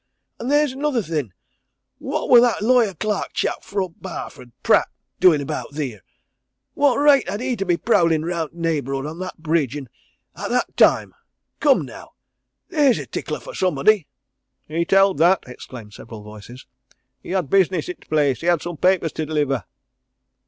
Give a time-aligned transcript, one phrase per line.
[0.39, 1.31] An' theer's another thing
[1.99, 4.87] what wor that lawyer clerk chap fro' Barford Pratt
[5.19, 6.01] doin' about theer?
[6.73, 9.87] What reight had he to be prowlin' round t' neighbourhood o' that bridge, and
[10.35, 11.13] at that time?
[11.59, 12.13] Come, now!
[12.71, 14.07] theer's a tickler for somebody."
[14.67, 16.65] "He telled that," exclaimed several voices.
[17.21, 18.41] "He had business i' t' place.
[18.41, 19.65] He had some papers to 'liver."